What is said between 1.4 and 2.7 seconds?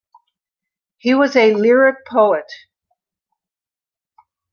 lyric poet.